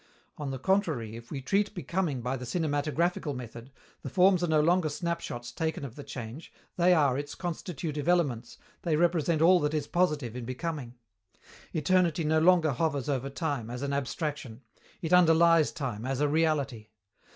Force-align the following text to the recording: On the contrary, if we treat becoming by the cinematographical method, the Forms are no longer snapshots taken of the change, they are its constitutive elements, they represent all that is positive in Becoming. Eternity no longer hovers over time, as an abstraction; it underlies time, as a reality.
On 0.39 0.49
the 0.49 0.57
contrary, 0.57 1.15
if 1.15 1.29
we 1.29 1.41
treat 1.41 1.75
becoming 1.75 2.21
by 2.23 2.35
the 2.35 2.43
cinematographical 2.45 3.35
method, 3.35 3.71
the 4.01 4.09
Forms 4.09 4.43
are 4.43 4.47
no 4.47 4.59
longer 4.59 4.89
snapshots 4.89 5.51
taken 5.51 5.85
of 5.85 5.95
the 5.95 6.03
change, 6.03 6.51
they 6.75 6.91
are 6.91 7.19
its 7.19 7.35
constitutive 7.35 8.07
elements, 8.07 8.57
they 8.81 8.95
represent 8.95 9.43
all 9.43 9.59
that 9.59 9.75
is 9.75 9.85
positive 9.85 10.35
in 10.35 10.43
Becoming. 10.43 10.95
Eternity 11.71 12.23
no 12.23 12.39
longer 12.39 12.71
hovers 12.71 13.09
over 13.09 13.29
time, 13.29 13.69
as 13.69 13.83
an 13.83 13.93
abstraction; 13.93 14.61
it 15.03 15.13
underlies 15.13 15.71
time, 15.71 16.03
as 16.03 16.19
a 16.19 16.27
reality. 16.27 16.87